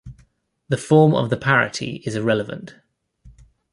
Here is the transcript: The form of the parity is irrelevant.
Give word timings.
The 0.69 0.79
form 0.79 1.13
of 1.13 1.29
the 1.29 1.37
parity 1.37 1.97
is 2.07 2.15
irrelevant. 2.15 2.73